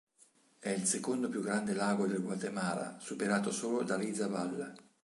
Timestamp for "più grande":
1.29-1.75